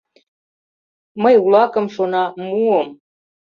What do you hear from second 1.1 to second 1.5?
«Мый